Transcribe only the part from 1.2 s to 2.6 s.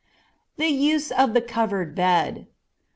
the Covered Bed.